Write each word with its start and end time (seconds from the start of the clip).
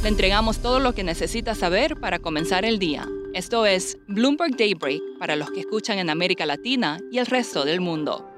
Le 0.00 0.08
entregamos 0.08 0.60
todo 0.60 0.78
lo 0.78 0.94
que 0.94 1.02
necesita 1.02 1.56
saber 1.56 1.96
para 1.96 2.20
comenzar 2.20 2.64
el 2.64 2.78
día. 2.78 3.08
Esto 3.34 3.66
es 3.66 3.98
Bloomberg 4.06 4.56
Daybreak 4.56 5.02
para 5.18 5.34
los 5.34 5.50
que 5.50 5.58
escuchan 5.58 5.98
en 5.98 6.08
América 6.08 6.46
Latina 6.46 6.98
y 7.10 7.18
el 7.18 7.26
resto 7.26 7.64
del 7.64 7.80
mundo. 7.80 8.30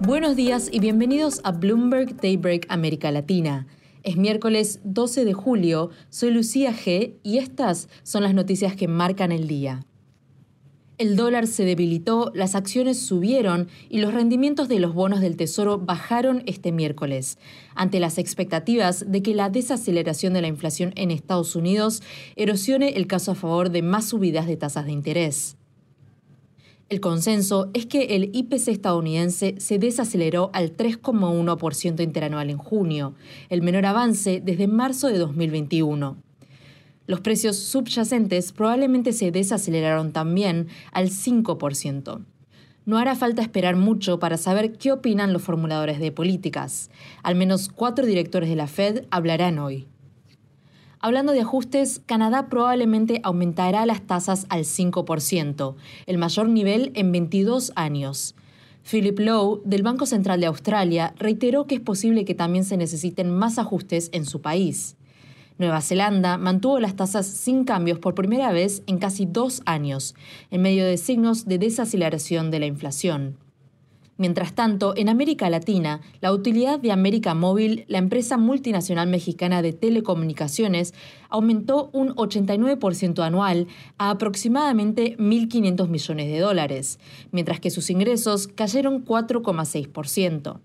Buenos 0.00 0.34
días 0.34 0.70
y 0.72 0.80
bienvenidos 0.80 1.42
a 1.44 1.52
Bloomberg 1.52 2.16
Daybreak 2.16 2.64
América 2.70 3.10
Latina. 3.10 3.66
Es 4.02 4.16
miércoles 4.16 4.80
12 4.84 5.26
de 5.26 5.34
julio, 5.34 5.90
soy 6.08 6.30
Lucía 6.30 6.72
G 6.72 7.16
y 7.22 7.38
estas 7.38 7.90
son 8.02 8.22
las 8.22 8.32
noticias 8.32 8.74
que 8.74 8.88
marcan 8.88 9.30
el 9.30 9.46
día. 9.46 9.84
El 10.96 11.16
dólar 11.16 11.48
se 11.48 11.64
debilitó, 11.64 12.30
las 12.36 12.54
acciones 12.54 13.00
subieron 13.00 13.66
y 13.88 13.98
los 13.98 14.14
rendimientos 14.14 14.68
de 14.68 14.78
los 14.78 14.94
bonos 14.94 15.20
del 15.20 15.36
Tesoro 15.36 15.78
bajaron 15.78 16.44
este 16.46 16.70
miércoles, 16.70 17.36
ante 17.74 17.98
las 17.98 18.16
expectativas 18.16 19.10
de 19.10 19.20
que 19.20 19.34
la 19.34 19.50
desaceleración 19.50 20.34
de 20.34 20.42
la 20.42 20.46
inflación 20.46 20.92
en 20.94 21.10
Estados 21.10 21.56
Unidos 21.56 22.00
erosione 22.36 22.90
el 22.90 23.08
caso 23.08 23.32
a 23.32 23.34
favor 23.34 23.70
de 23.70 23.82
más 23.82 24.04
subidas 24.04 24.46
de 24.46 24.56
tasas 24.56 24.86
de 24.86 24.92
interés. 24.92 25.56
El 26.88 27.00
consenso 27.00 27.70
es 27.74 27.86
que 27.86 28.14
el 28.14 28.30
IPC 28.32 28.68
estadounidense 28.68 29.56
se 29.58 29.80
desaceleró 29.80 30.50
al 30.52 30.76
3,1% 30.76 32.04
interanual 32.04 32.50
en 32.50 32.58
junio, 32.58 33.14
el 33.48 33.62
menor 33.62 33.86
avance 33.86 34.40
desde 34.44 34.68
marzo 34.68 35.08
de 35.08 35.18
2021. 35.18 36.23
Los 37.06 37.20
precios 37.20 37.56
subyacentes 37.56 38.52
probablemente 38.52 39.12
se 39.12 39.30
desaceleraron 39.30 40.12
también 40.12 40.68
al 40.92 41.10
5%. 41.10 42.24
No 42.86 42.98
hará 42.98 43.14
falta 43.14 43.42
esperar 43.42 43.76
mucho 43.76 44.18
para 44.18 44.36
saber 44.36 44.72
qué 44.72 44.92
opinan 44.92 45.32
los 45.32 45.42
formuladores 45.42 45.98
de 45.98 46.12
políticas. 46.12 46.90
Al 47.22 47.34
menos 47.34 47.68
cuatro 47.68 48.04
directores 48.04 48.48
de 48.48 48.56
la 48.56 48.66
Fed 48.66 49.04
hablarán 49.10 49.58
hoy. 49.58 49.86
Hablando 51.00 51.32
de 51.32 51.42
ajustes, 51.42 52.00
Canadá 52.06 52.48
probablemente 52.48 53.20
aumentará 53.22 53.84
las 53.84 54.00
tasas 54.06 54.46
al 54.48 54.60
5%, 54.60 55.74
el 56.06 56.16
mayor 56.16 56.48
nivel 56.48 56.92
en 56.94 57.12
22 57.12 57.72
años. 57.74 58.34
Philip 58.90 59.18
Lowe, 59.18 59.60
del 59.66 59.82
Banco 59.82 60.06
Central 60.06 60.40
de 60.40 60.46
Australia, 60.46 61.14
reiteró 61.18 61.66
que 61.66 61.74
es 61.74 61.80
posible 61.82 62.24
que 62.24 62.34
también 62.34 62.64
se 62.64 62.78
necesiten 62.78 63.30
más 63.30 63.58
ajustes 63.58 64.08
en 64.12 64.24
su 64.24 64.40
país. 64.40 64.96
Nueva 65.56 65.80
Zelanda 65.80 66.36
mantuvo 66.36 66.80
las 66.80 66.96
tasas 66.96 67.26
sin 67.26 67.64
cambios 67.64 68.00
por 68.00 68.16
primera 68.16 68.50
vez 68.50 68.82
en 68.86 68.98
casi 68.98 69.24
dos 69.24 69.62
años, 69.66 70.16
en 70.50 70.62
medio 70.62 70.84
de 70.84 70.96
signos 70.96 71.46
de 71.46 71.58
desaceleración 71.58 72.50
de 72.50 72.58
la 72.58 72.66
inflación. 72.66 73.38
Mientras 74.16 74.54
tanto, 74.54 74.94
en 74.96 75.08
América 75.08 75.50
Latina, 75.50 76.00
la 76.20 76.32
utilidad 76.32 76.78
de 76.78 76.92
América 76.92 77.34
Móvil, 77.34 77.84
la 77.88 77.98
empresa 77.98 78.36
multinacional 78.36 79.08
mexicana 79.08 79.60
de 79.60 79.72
telecomunicaciones, 79.72 80.94
aumentó 81.30 81.90
un 81.92 82.14
89% 82.14 83.24
anual 83.24 83.66
a 83.98 84.10
aproximadamente 84.10 85.16
1.500 85.18 85.88
millones 85.88 86.28
de 86.28 86.38
dólares, 86.38 87.00
mientras 87.32 87.58
que 87.58 87.70
sus 87.70 87.90
ingresos 87.90 88.46
cayeron 88.46 89.04
4,6%. 89.04 90.60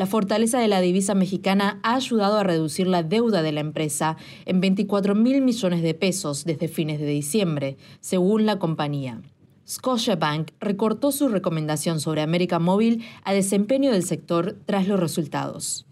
La 0.00 0.06
fortaleza 0.06 0.58
de 0.58 0.66
la 0.66 0.80
divisa 0.80 1.14
mexicana 1.14 1.78
ha 1.82 1.94
ayudado 1.94 2.38
a 2.38 2.42
reducir 2.42 2.86
la 2.86 3.02
deuda 3.02 3.42
de 3.42 3.52
la 3.52 3.60
empresa 3.60 4.16
en 4.46 4.62
24 4.62 5.14
mil 5.14 5.42
millones 5.42 5.82
de 5.82 5.92
pesos 5.92 6.46
desde 6.46 6.68
fines 6.68 6.98
de 7.00 7.04
diciembre, 7.04 7.76
según 8.00 8.46
la 8.46 8.58
compañía. 8.58 9.20
Scotiabank 9.68 10.52
recortó 10.58 11.12
su 11.12 11.28
recomendación 11.28 12.00
sobre 12.00 12.22
América 12.22 12.58
Móvil 12.58 13.04
a 13.24 13.34
desempeño 13.34 13.92
del 13.92 14.02
sector 14.02 14.56
tras 14.64 14.88
los 14.88 14.98
resultados. 14.98 15.86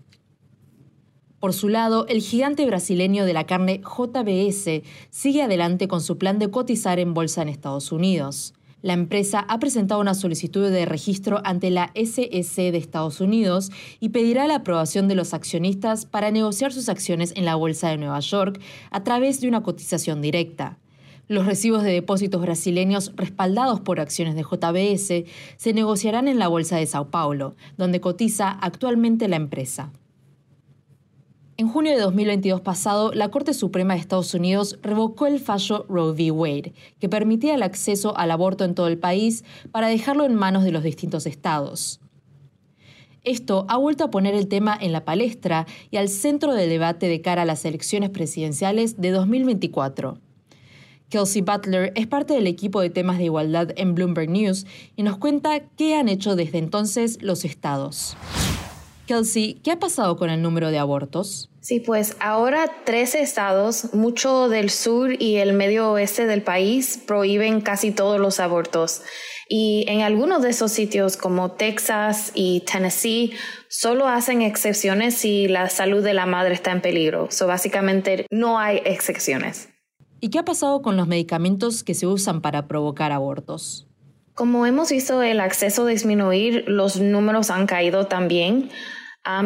Por 1.39 1.53
su 1.53 1.69
lado, 1.69 2.07
el 2.07 2.23
gigante 2.23 2.65
brasileño 2.65 3.27
de 3.27 3.35
la 3.35 3.45
carne 3.45 3.83
JBS 3.83 4.85
sigue 5.11 5.43
adelante 5.43 5.87
con 5.87 6.01
su 6.01 6.17
plan 6.17 6.39
de 6.39 6.51
cotizar 6.51 6.99
en 6.99 7.13
bolsa 7.13 7.43
en 7.43 7.51
Estados 7.51 7.93
Unidos. 7.93 8.55
La 8.81 8.93
empresa 8.93 9.45
ha 9.49 9.59
presentado 9.59 10.01
una 10.01 10.15
solicitud 10.15 10.71
de 10.71 10.87
registro 10.87 11.41
ante 11.43 11.71
la 11.71 11.91
SEC 11.97 12.71
de 12.71 12.79
Estados 12.79 13.21
Unidos 13.21 13.73
y 13.99 14.11
pedirá 14.11 14.47
la 14.47 14.57
aprobación 14.57 15.09
de 15.09 15.17
los 15.17 15.35
accionistas 15.35 16.07
para 16.07 16.31
negociar 16.31 16.73
sus 16.73 16.89
acciones 16.89 17.33
en 17.35 17.45
la 17.45 17.57
Bolsa 17.57 17.89
de 17.89 17.97
Nueva 17.97 18.21
York 18.21 18.61
a 18.93 19.03
través 19.03 19.41
de 19.41 19.49
una 19.49 19.65
cotización 19.65 20.23
directa. 20.23 20.79
Los 21.27 21.45
recibos 21.45 21.83
de 21.83 21.91
depósitos 21.91 22.41
brasileños 22.41 23.13
respaldados 23.17 23.81
por 23.81 23.99
acciones 23.99 24.37
de 24.37 24.43
JBS 24.43 25.29
se 25.57 25.73
negociarán 25.75 26.29
en 26.29 26.39
la 26.39 26.47
Bolsa 26.47 26.77
de 26.77 26.87
Sao 26.87 27.11
Paulo, 27.11 27.57
donde 27.77 28.01
cotiza 28.01 28.49
actualmente 28.49 29.27
la 29.27 29.37
empresa. 29.37 29.91
En 31.61 31.67
junio 31.67 31.91
de 31.91 31.99
2022 31.99 32.61
pasado, 32.61 33.11
la 33.13 33.33
Corte 33.33 33.53
Suprema 33.53 33.95
de 33.95 34.01
Estados 34.01 34.33
Unidos 34.33 34.79
revocó 34.81 35.27
el 35.27 35.41
fallo 35.41 35.87
Roe 35.89 36.13
v. 36.13 36.31
Wade, 36.31 36.73
que 37.01 37.09
permitía 37.09 37.57
el 37.57 37.65
acceso 37.65 38.17
al 38.17 38.31
aborto 38.31 38.63
en 38.63 38.77
todo 38.77 38.87
el 38.87 38.97
país 38.97 39.43
para 39.73 39.89
dejarlo 39.89 40.25
en 40.25 40.37
manos 40.37 40.63
de 40.63 40.71
los 40.71 40.85
distintos 40.85 41.27
estados. 41.27 41.99
Esto 43.25 43.67
ha 43.69 43.77
vuelto 43.77 44.05
a 44.05 44.11
poner 44.13 44.37
el 44.37 44.47
tema 44.47 44.79
en 44.81 44.93
la 44.93 45.05
palestra 45.05 45.67
y 45.91 45.97
al 45.97 46.09
centro 46.09 46.55
del 46.55 46.71
debate 46.71 47.09
de 47.09 47.23
cara 47.23 47.43
a 47.43 47.45
las 47.45 47.65
elecciones 47.65 48.11
presidenciales 48.11 49.01
de 49.01 49.11
2024. 49.11 50.17
Kelsey 51.09 51.43
Butler 51.43 51.93
es 51.97 52.07
parte 52.07 52.35
del 52.35 52.47
equipo 52.47 52.81
de 52.81 52.91
temas 52.91 53.19
de 53.19 53.25
igualdad 53.25 53.71
en 53.75 53.97
Bloomberg 53.97 54.31
News 54.31 54.65
y 54.95 55.03
nos 55.03 55.19
cuenta 55.19 55.59
qué 55.77 55.97
han 55.97 56.09
hecho 56.09 56.37
desde 56.37 56.59
entonces 56.59 57.21
los 57.21 57.45
estados. 57.45 58.17
Kelsey, 59.09 59.55
¿qué 59.65 59.73
ha 59.73 59.79
pasado 59.79 60.19
con 60.19 60.29
el 60.29 60.43
número 60.43 60.71
de 60.71 60.79
abortos? 60.79 61.51
Sí, 61.63 61.81
pues 61.81 62.15
ahora 62.21 62.71
13 62.85 63.23
estados, 63.23 63.95
mucho 63.95 64.51
del 64.51 64.69
sur 64.69 65.11
y 65.19 65.37
el 65.37 65.55
medio 65.55 65.93
oeste 65.93 66.27
del 66.27 66.43
país, 66.43 67.03
prohíben 67.07 67.63
casi 67.63 67.91
todos 67.91 68.21
los 68.21 68.39
abortos. 68.39 69.01
Y 69.49 69.87
en 69.89 70.03
algunos 70.03 70.43
de 70.43 70.51
esos 70.51 70.73
sitios, 70.73 71.17
como 71.17 71.53
Texas 71.53 72.33
y 72.35 72.61
Tennessee, 72.71 73.33
solo 73.71 74.07
hacen 74.07 74.43
excepciones 74.43 75.15
si 75.15 75.49
la 75.49 75.71
salud 75.71 76.05
de 76.05 76.13
la 76.13 76.27
madre 76.27 76.53
está 76.53 76.71
en 76.73 76.83
peligro. 76.83 77.29
So, 77.31 77.47
básicamente 77.47 78.27
no 78.31 78.59
hay 78.59 78.83
excepciones. 78.85 79.71
¿Y 80.21 80.29
qué 80.29 80.41
ha 80.41 80.45
pasado 80.45 80.83
con 80.83 80.99
los 80.99 81.09
medicamentos 81.09 81.83
que 81.83 81.95
se 81.95 82.07
usan 82.07 82.43
para 82.43 82.69
provocar 82.69 83.13
abortos? 83.13 83.87
Como 84.35 84.67
hemos 84.67 84.91
visto 84.91 85.23
el 85.23 85.41
acceso 85.41 85.87
disminuir, 85.87 86.65
los 86.69 87.01
números 87.01 87.51
han 87.51 87.67
caído 87.67 88.07
también 88.07 88.71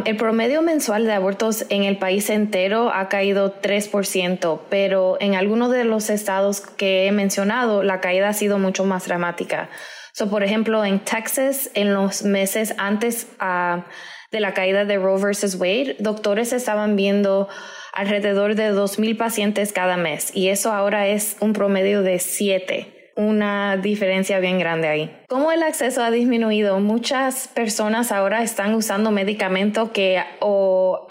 el 0.04 0.16
promedio 0.16 0.62
mensual 0.62 1.06
de 1.06 1.12
abortos 1.12 1.66
en 1.68 1.82
el 1.82 1.98
país 1.98 2.30
entero 2.30 2.92
ha 2.92 3.08
caído 3.08 3.60
3%, 3.60 4.60
pero 4.70 5.16
en 5.20 5.34
algunos 5.34 5.72
de 5.72 5.84
los 5.84 6.08
estados 6.08 6.60
que 6.60 7.06
he 7.06 7.12
mencionado, 7.12 7.82
la 7.82 8.00
caída 8.00 8.28
ha 8.28 8.32
sido 8.32 8.58
mucho 8.58 8.84
más 8.84 9.06
dramática. 9.06 9.70
So, 10.14 10.30
por 10.30 10.44
ejemplo, 10.44 10.84
en 10.84 11.00
Texas, 11.00 11.70
en 11.74 11.94
los 11.94 12.22
meses 12.22 12.74
antes 12.78 13.26
ah, 13.40 13.86
de 14.30 14.40
la 14.40 14.54
caída 14.54 14.84
de 14.84 14.98
Roe 14.98 15.20
versus 15.20 15.56
Wade, 15.56 15.96
doctores 15.98 16.52
estaban 16.52 16.96
viendo 16.96 17.48
alrededor 17.92 18.54
de 18.54 18.72
2.000 18.72 19.16
pacientes 19.16 19.72
cada 19.72 19.96
mes 19.96 20.30
y 20.34 20.48
eso 20.48 20.72
ahora 20.72 21.08
es 21.08 21.36
un 21.40 21.52
promedio 21.52 22.02
de 22.02 22.18
7 22.18 23.01
una 23.16 23.76
diferencia 23.76 24.38
bien 24.38 24.58
grande 24.58 24.88
ahí. 24.88 25.16
Como 25.28 25.52
el 25.52 25.62
acceso 25.62 26.02
ha 26.02 26.10
disminuido, 26.10 26.80
muchas 26.80 27.48
personas 27.48 28.12
ahora 28.12 28.42
están 28.42 28.74
usando 28.74 29.10
medicamentos 29.10 29.90
que 29.90 30.22
o 30.40 31.06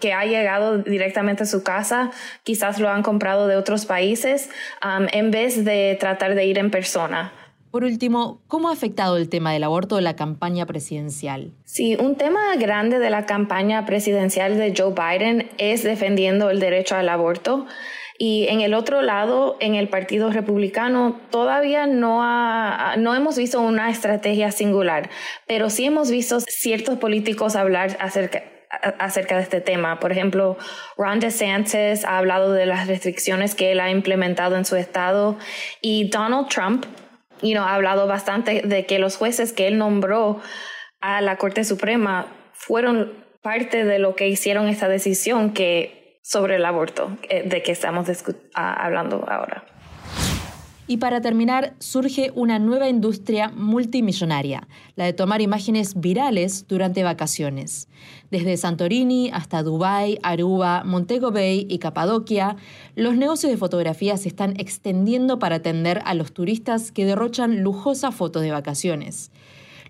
que 0.00 0.12
ha 0.12 0.24
llegado 0.24 0.78
directamente 0.78 1.42
a 1.42 1.46
su 1.46 1.64
casa, 1.64 2.12
quizás 2.44 2.78
lo 2.78 2.88
han 2.88 3.02
comprado 3.02 3.48
de 3.48 3.56
otros 3.56 3.86
países, 3.86 4.50
en 5.12 5.30
vez 5.30 5.64
de 5.64 5.96
tratar 5.98 6.34
de 6.36 6.46
ir 6.46 6.58
en 6.58 6.70
persona. 6.70 7.32
Por 7.70 7.84
último, 7.84 8.40
¿cómo 8.46 8.70
ha 8.70 8.72
afectado 8.72 9.16
el 9.16 9.28
tema 9.28 9.52
del 9.52 9.62
aborto 9.62 10.00
la 10.00 10.16
campaña 10.16 10.64
presidencial? 10.64 11.52
Sí, 11.64 11.96
un 11.96 12.16
tema 12.16 12.56
grande 12.56 12.98
de 12.98 13.10
la 13.10 13.26
campaña 13.26 13.84
presidencial 13.84 14.56
de 14.56 14.72
Joe 14.76 14.94
Biden 14.94 15.50
es 15.58 15.82
defendiendo 15.82 16.48
el 16.48 16.60
derecho 16.60 16.96
al 16.96 17.08
aborto. 17.10 17.66
Y 18.20 18.48
en 18.48 18.60
el 18.60 18.74
otro 18.74 19.00
lado, 19.00 19.56
en 19.60 19.76
el 19.76 19.88
Partido 19.88 20.30
Republicano, 20.30 21.20
todavía 21.30 21.86
no, 21.86 22.20
no 22.96 23.14
hemos 23.14 23.38
visto 23.38 23.60
una 23.60 23.90
estrategia 23.90 24.50
singular, 24.50 25.08
pero 25.46 25.70
sí 25.70 25.84
hemos 25.84 26.10
visto 26.10 26.40
ciertos 26.40 26.98
políticos 26.98 27.54
hablar 27.54 27.96
acerca, 28.00 28.42
acerca 28.98 29.36
de 29.36 29.42
este 29.42 29.60
tema. 29.60 30.00
Por 30.00 30.10
ejemplo, 30.10 30.58
Ron 30.96 31.20
DeSantis 31.20 32.04
ha 32.04 32.18
hablado 32.18 32.52
de 32.52 32.66
las 32.66 32.88
restricciones 32.88 33.54
que 33.54 33.70
él 33.70 33.78
ha 33.78 33.90
implementado 33.90 34.56
en 34.56 34.64
su 34.64 34.74
estado 34.74 35.38
y 35.80 36.10
Donald 36.10 36.48
Trump 36.48 36.86
you 37.42 37.52
know, 37.52 37.64
ha 37.64 37.74
hablado 37.74 38.06
bastante 38.06 38.62
de 38.62 38.86
que 38.86 38.98
los 38.98 39.16
jueces 39.16 39.52
que 39.52 39.68
él 39.68 39.78
nombró 39.78 40.40
a 41.00 41.20
la 41.20 41.36
Corte 41.36 41.64
Suprema 41.64 42.26
fueron 42.52 43.12
parte 43.42 43.84
de 43.84 43.98
lo 43.98 44.16
que 44.16 44.28
hicieron 44.28 44.68
esta 44.68 44.88
decisión 44.88 45.52
que 45.52 45.97
sobre 46.28 46.56
el 46.56 46.64
aborto 46.66 47.16
eh, 47.30 47.48
de 47.48 47.62
que 47.62 47.72
estamos 47.72 48.06
hablando 48.52 49.24
ahora. 49.30 49.64
Y 50.86 50.98
para 50.98 51.22
terminar, 51.22 51.74
surge 51.78 52.32
una 52.34 52.58
nueva 52.58 52.88
industria 52.88 53.50
multimillonaria, 53.54 54.68
la 54.94 55.04
de 55.04 55.14
tomar 55.14 55.40
imágenes 55.40 55.98
virales 55.98 56.66
durante 56.68 57.02
vacaciones. 57.02 57.88
Desde 58.30 58.56
Santorini 58.58 59.30
hasta 59.32 59.62
Dubái, 59.62 60.18
Aruba, 60.22 60.84
Montego 60.84 61.30
Bay 61.30 61.66
y 61.68 61.78
Capadocia, 61.78 62.56
los 62.94 63.16
negocios 63.16 63.50
de 63.50 63.58
fotografía 63.58 64.16
se 64.18 64.28
están 64.28 64.58
extendiendo 64.60 65.38
para 65.38 65.56
atender 65.56 66.02
a 66.04 66.12
los 66.12 66.32
turistas 66.32 66.92
que 66.92 67.06
derrochan 67.06 67.62
lujosas 67.62 68.14
fotos 68.14 68.42
de 68.42 68.50
vacaciones. 68.50 69.30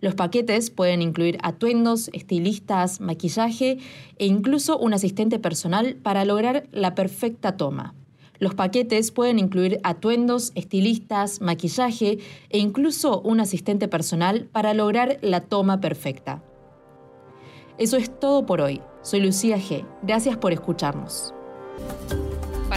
Los 0.01 0.15
paquetes 0.15 0.71
pueden 0.71 1.03
incluir 1.03 1.39
atuendos, 1.43 2.11
estilistas, 2.13 3.01
maquillaje 3.01 3.79
e 4.19 4.27
incluso 4.27 4.79
un 4.79 4.95
asistente 4.95 5.39
personal 5.39 5.97
para 5.97 6.25
lograr 6.25 6.67
la 6.73 6.95
perfecta 6.95 7.57
toma. 7.57 7.95
Los 8.39 8.55
paquetes 8.55 9.11
pueden 9.11 9.39
incluir 9.39 9.81
atuendos, 9.83 10.53
estilistas, 10.55 11.41
maquillaje 11.41 12.19
e 12.51 12.59
incluso 12.59 13.21
un 13.21 13.41
asistente 13.41 13.89
personal 13.89 14.49
para 14.53 14.75
lograr 14.75 15.19
la 15.23 15.41
toma 15.41 15.81
perfecta. 15.81 16.43
Eso 17.79 17.97
es 17.97 18.19
todo 18.19 18.47
por 18.47 18.61
hoy. 18.61 18.81
Soy 19.03 19.21
Lucía 19.21 19.57
G. 19.57 19.85
Gracias 20.03 20.37
por 20.37 20.53
escucharnos. 20.53 21.35